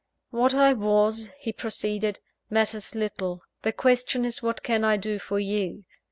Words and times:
"What 0.31 0.55
I 0.55 0.73
was," 0.73 1.29
he 1.37 1.53
proceeded, 1.53 2.21
"matters 2.49 2.95
little; 2.95 3.43
the 3.61 3.71
question 3.71 4.25
is 4.25 4.41
what 4.41 4.63
can 4.63 4.83
I 4.83 4.97
do 4.97 5.19
for 5.19 5.37
you? 5.37 5.83